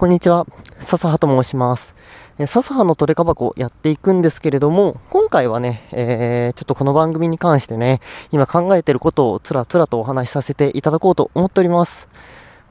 [0.00, 0.46] こんにちは。
[0.80, 1.94] 笹葉と申します。
[2.38, 8.00] え笹葉のトレカ箱やっていくんですけれども、今回はね、えー、ちょっとこの番組に関してね、
[8.32, 12.08] 今考えてることをつらつらとお話しさせていただこうと思っております。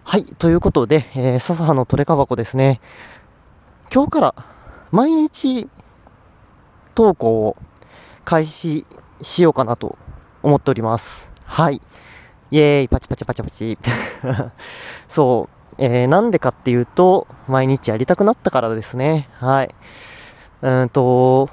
[0.04, 2.82] はい、ということで、えー、笹葉のトレカ箱ですね。
[3.94, 4.36] 今日から
[4.90, 5.70] 毎日
[6.96, 7.58] 投稿を
[8.26, 8.88] 開始
[9.22, 10.00] しようかなと
[10.42, 11.30] 思っております。
[11.44, 11.80] はい。
[12.50, 13.78] イェーイ、パチパチパチパチ。
[15.10, 15.59] そう。
[15.82, 19.30] えー、なんでかっていうと、毎日やりたくなったからですね。
[19.40, 19.74] はい。
[20.62, 21.50] うんと、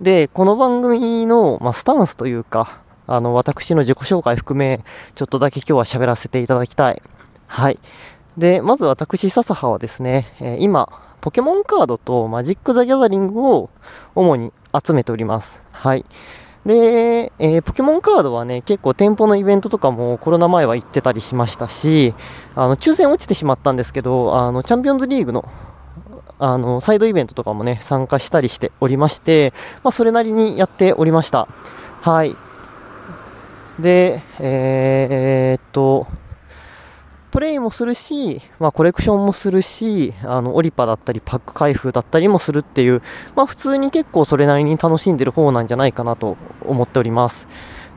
[0.00, 4.84] で、この番組の、まあ、スタンスというか、あの、私の自己紹介含め、
[5.16, 7.02] ちょっとだけ今日は喋らせていただきたい。
[7.48, 7.80] はい。
[8.38, 10.88] で、まず私、笹葉はですね、えー、今、
[11.20, 13.70] ポケモンカードとマジック・ザ・ギャザリングを
[14.14, 15.60] 主に集めております。
[15.72, 16.04] はい。
[16.66, 22.14] で、えー、ポケモンカードはね、結構店舗のイベントとかもコロナ前は行ってたりしましたし、
[22.54, 25.48] あの、抽選落ちてしまったんですけど、あの、チャンピオンズリーグの、
[26.38, 31.48] あの、サイドイベントとかもね、参加したりしておりまして、まあ、それなりにやっておりました。
[32.00, 32.34] はい。
[33.78, 36.06] で、えー、っと、
[37.34, 43.02] プレイもするし、まあ、コレクションもするし、あの、オリパだったり、パック開封だったりもするっていう、
[43.34, 47.48] まあ、普通に結構それなりに楽しんでる方なんじゃないかなと思っております。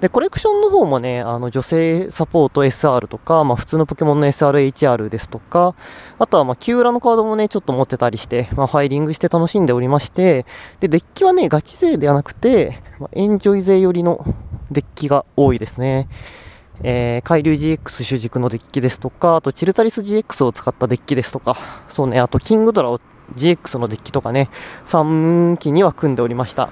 [0.02, 5.75] で、コレクションの方もね、あの、女性サポート SR とか、まあ、普通のポケモンの SRHR ですとか、
[6.17, 10.47] あとは、ま、キューラのカードもね、ちょっと持ってたりして、まあ、ファイリングして楽しんでおりまして、
[10.79, 14.25] で、デッキはね、ガチ勢ではなくて、まあ、エンジョイ勢寄りの
[14.72, 16.09] デッキが多いですね。
[16.83, 21.58] えー、海流 GX 主軸のデッキですとか、あとチルタリス GX を使ったデッキですとか、
[21.89, 23.00] そうね、あとキングドラを
[23.36, 24.50] GX のデッキとかね、
[24.88, 26.69] 3期には組んでおりました。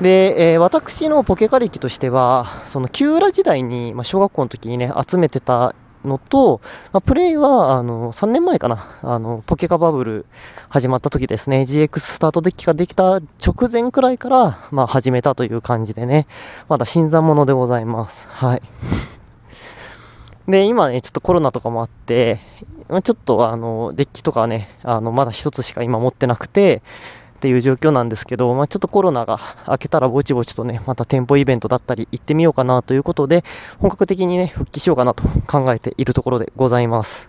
[0.00, 6.60] で、えー、私のポケカ歴としては、そのキューラ時代に、まあ、小学校の時にね、集めてたのと、
[6.92, 10.26] まあ、プレイは、あの、3年前かな、あの、ポケカバブル
[10.68, 16.26] 始まった時ですね、GX スタートデッキができた直前くらいから、まあ、始めたという感じでね、
[16.68, 18.24] まだ新参者でございます。
[18.28, 18.62] はい。
[20.48, 22.40] で、今ね、ちょっとコロナとかもあって、
[22.88, 26.82] ちょっとあの、デッキとかね、あの、まだ一つしか今持ってなくて、
[27.36, 33.44] っていう状況なんですけど、まあ、ちょっとコロナが明けたらぼちぼちとね、また店舗イベントだったり行ってみようかなということで、
[33.78, 37.28] 本格的にね、復帰しようかなと考えているところでございます。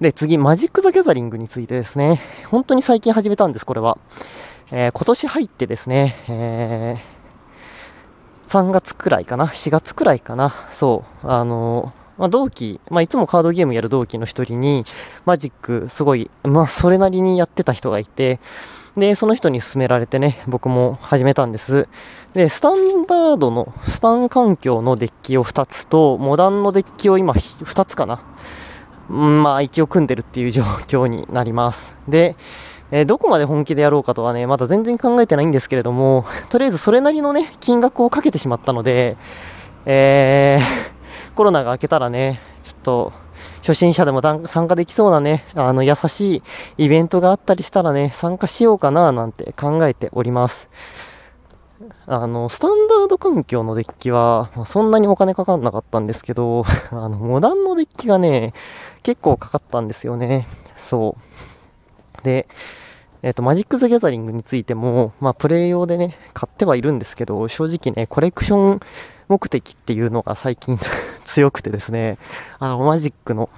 [0.00, 2.20] で、次、マジック・ザ・ギャザリングについてですね、
[2.50, 3.98] 本当に最近始めたんです、これは。
[4.72, 7.15] えー、今年入ってですね、えー
[8.48, 10.54] 3月くらいかな ?4 月くらいかな？
[10.74, 11.28] そう。
[11.28, 14.84] あのまあ、同期、まあ、いつもカードゲームやる同期の一人に、
[15.26, 18.40] マジックすごい、まあ、それなりにやってた人がいて、
[18.96, 21.88] で、その人に勧められてね、僕も始めたんです。
[22.32, 28.22] で、スタンダードの、スタン環境のデッキを2つと、モダンのデッキを今2つかな？
[29.10, 31.94] まあ、一応組んでるっていう状況になります。
[32.08, 32.34] で、
[32.90, 39.16] えー、どこまで本気でやろうかとはね、まだ全然考えてないんですけれども、 とりあえずそれなりのね、金額をかけてしまったので、
[39.84, 43.12] えー、 コロナが明けたらね、ちょっと、
[43.62, 46.42] 初心者でも参加できそうなね、あの、優し
[46.78, 50.68] いイベントがあったりしたらね、参加しようかななんて考えております。
[52.06, 58.54] あの、スタンダード環境のデッキは、そんなにお金かかんなかったんですけど、 あの、モダンのデッキがね、
[59.02, 60.48] 結構かかったんですよね。
[60.88, 61.55] そう。
[62.26, 62.48] で、
[63.22, 68.80] えっ、と、マジック・ザ・ギャザリングについても、まあ、プレイ用でね、買ってはいるんですけど、正直ね、コレクション
[69.28, 70.78] 目的っていうのが最近
[71.24, 72.18] 強くてですね、
[72.58, 73.48] あの、マジックの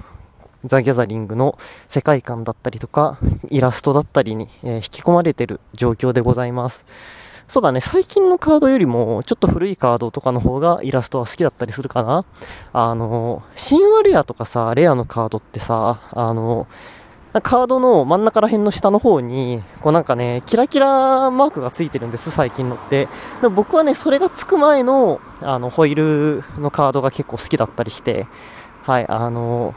[0.65, 1.59] ザ・ギャザリングの
[1.89, 3.19] 世界観だったりとか、
[3.49, 6.81] イラストだったりに、えー、引き込まれてる状況でございます。
[7.49, 12.27] そうだね、最近のカードよりも、ちょっと古いカードとかの方がイラストは好きだったりするかな
[12.75, 16.67] あの、神話レアとかさ、レアのカードってさ、あの、
[17.41, 23.09] カードの真ん中ら辺の下の方に、こうなんかね、キラキラマークがついてるんです、最近のって。
[23.43, 28.27] で僕はね、それがつく前の、あの、ホイールのカードが結構好きだったりして、
[28.83, 29.75] はい、あの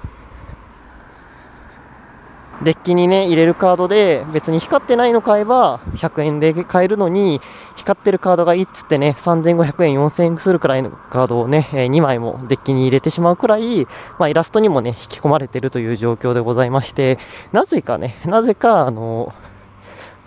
[2.64, 7.42] デッキにね、入れるカードで、別に光ってないの買えば、100円で買えるのに、
[7.76, 13.88] 光ってるカードがいいっつってね、3500円、4000円するくらいのカードをね、2枚もデッキに入れてしまうくらい、
[14.20, 17.18] まあ、イラストにもね、引き込まれてるという状況でございまして、
[17.52, 19.34] なぜかね、なぜか、あの、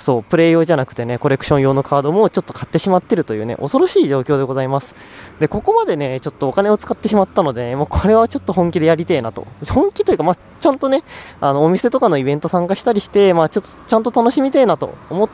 [0.05, 4.95] そう、プレイ用じゃなくてね、コレクション用のカードもちょっと買ってしまってるというね、恐ろしい状況でございます。
[5.41, 9.47] で、ここまでね、ちょっとお金を使ってしまったので、ね、もうこれはちょっと本気でやりてえなと。
[9.67, 11.05] 本気というか、まあ、ちゃんとね、
[11.41, 15.29] あの、お店とかのイベント参加したりして、まあ、ちょっとちゃんと楽しみてえなと思っ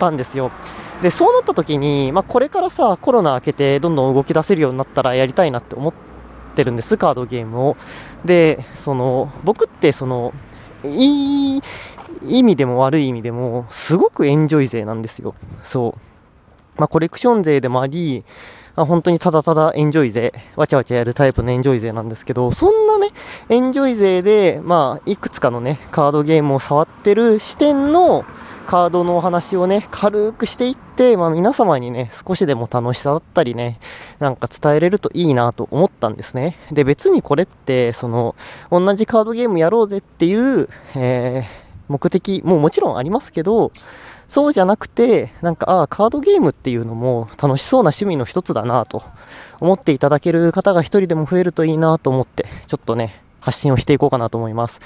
[0.00, 0.50] たんですよ。
[1.02, 5.94] で、そうなった時に、まあ、これからさ、コロナ明けてどんどん動き出せるようになったらやりたいなって思っ
[6.56, 7.76] てるんです、カードゲームを。
[8.24, 10.32] で、その、僕ってその、
[10.86, 11.62] いい
[12.22, 15.34] 意味でも悪い意味でも、すごくエンジョイ勢なんですよ。
[15.64, 16.00] そう。
[16.78, 18.24] まあ、コレクション勢でもあり、
[18.76, 23.08] あ本当にただただエンジョイ勢、わちゃわちゃやるタイプのエンジョイ勢なんですけど、そんなね、
[23.48, 28.24] エンジョイ勢で、まあ、いくつかのね、カードゲームを触ってる視点の
[28.66, 33.78] カードのお話をね、軽くしていって、まあ皆様にね、少しでも楽しさだったりね、
[34.18, 36.58] なんか伝えれるといいなと思ったんですね。
[36.72, 38.34] で、別にこれって、その、
[38.70, 43.72] 同じカードゲームやろうぜっていう、えー、目的ももちろんありますけど、
[44.28, 49.04] そうじゃなくて、なんか、ああ、カードゲームっていうのも楽しそうな趣味の一つだなと
[49.60, 54.80] 思っていただける方が一人でも増えるといいなと思って、ちょっとね、発信をしていこうかなと思います。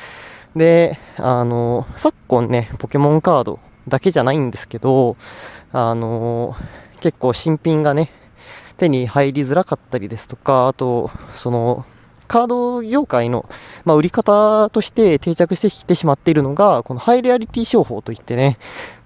[0.55, 5.17] で、あの、昨今ね、ポケモンカードだけじゃないんですけど、
[5.73, 6.55] あの、
[7.01, 8.13] 結構新品がね、
[8.77, 11.87] 手に入りづらかったりですとか、あと、その、
[12.31, 13.49] カード業界の、
[13.85, 18.57] まあ、売り方として定着してきてしまっているのが、このハイレアリティ商法といってね、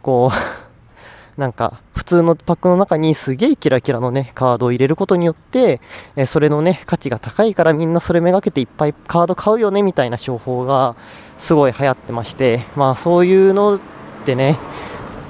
[0.02, 5.80] こう、 なんか、普通のパックの中にすげえキラキラのね、カードを入れることによって、
[6.16, 10.94] えそれのね、価値が高いからみんなそれめがけていっぱいカード買うよね、みたいな商法が
[11.38, 13.80] すごい流行ってまして、まあそういうのっ
[14.26, 14.58] てね、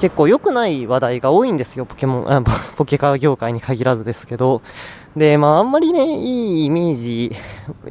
[0.04, 2.44] 結構良くない話題が多いんですよ、ポケモン、
[2.76, 4.60] ポケカー業界に限らずですけど。
[5.16, 7.34] で、まああんまりね、いいイメージ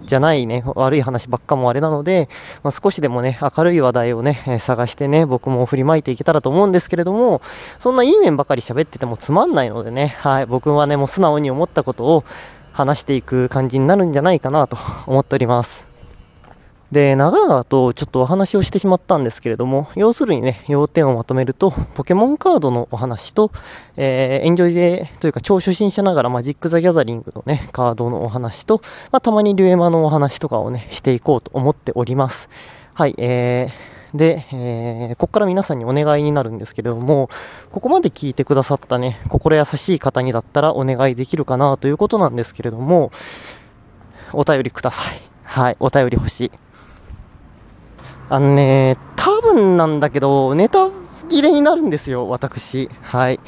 [0.06, 2.30] じゃないね、悪い話ばっかもあれなので、
[2.62, 7.42] まあ、少しでもね、明るい話題をね、探してね、僕も振りまいていけたらと思うんですけれども、
[7.80, 12.24] そんないい面ばかり喋っててもつまんないのでね、はい、僕はね、もう素直に思ったことを
[12.74, 14.77] 話していく感じになるんじゃないかなと
[15.07, 15.93] 思っております。
[16.94, 23.51] で、長々とちょっとお話をしてしまったんですけれども、要するにね、要点をまとめると、ポケモンカードのお話と、
[23.98, 28.81] えー、エンジョイで、というか超初心者ながらマジック・ザ・ギャザリングのね、カードのお話と、
[29.12, 32.48] まあ、たまにリュエマのお話とかをね、していこうと思っております。
[32.94, 37.28] はい、えー、で、えー、ここから皆さんにお願いになるんですけれども、
[37.72, 43.12] ここまで聞いてくださったね、心優しい方にだったらお願いできるかなということなんですけれども、
[44.31, 45.22] お便りください。
[45.44, 46.62] はい、お便り欲しい。
[48.30, 50.90] あのね、多分なんだけど、ネタ
[51.30, 52.90] 切れになるんですよ、私。
[53.02, 53.40] はい。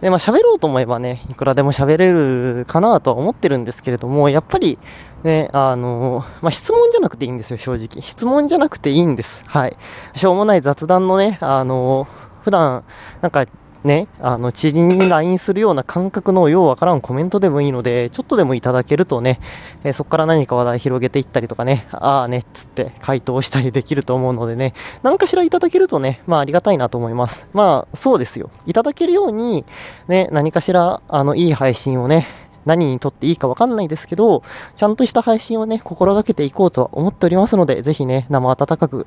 [0.00, 4.78] で、まあ喋ろうと思えばね、いくらでも喋れるかなとは思ってるんですけれども、やっぱり、
[5.24, 8.02] ね、あの、まあ質問じゃなくていいんですよ、正直。
[8.02, 9.42] 質問じゃなくていいんです。
[9.46, 9.76] はい。
[10.14, 12.06] しょうもない雑談のね、あの、
[12.44, 12.84] 普段、
[13.20, 13.44] なんか、
[13.84, 19.40] ね、あの、知人に LINE するような感覚のようわからんコメントでもいいので、ちょっとでもいただけるとね、
[19.84, 27.46] えー、そこから何か話題広げていったりとかね、ああね、つって回答したりできると思うのでね、何かしらいただけるとね、まあありがたいなと思います。
[27.52, 28.50] まあ、そうですよ。
[28.66, 29.64] いただけるように、
[30.08, 32.26] ね、何かしら、あの、いい配信をね、
[32.66, 34.42] 何にとっていいかわかんないですけど、
[34.76, 39.06] ちゃんとした配信をね、心がけていこうとは思っておりますので、ぜひね、生温かく、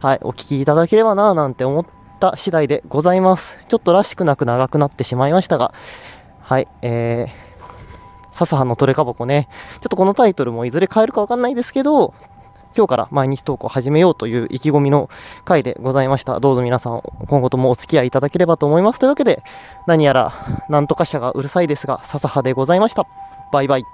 [0.00, 3.58] はい、お聞きいただければなぁなんて思ってった次第でございます。
[3.68, 5.74] ちょっとらしくなく長くなってしまいましたが、
[6.40, 12.14] はい、えー、笹葉のトレカボコね、ちょっとこのタイトルもいずれ変えるかわかんないですけど、
[12.74, 15.10] 今日から毎日投稿始めようという意気込みの
[15.44, 16.38] 回でございました。
[16.40, 19.00] どうぞ皆さん、今後ともお付き合いいただければと思います。
[19.00, 19.42] というわけで、
[19.86, 23.06] 何やら、なんとか社がうるさいですが、笹葉でございました。
[23.52, 23.84] バイバイ。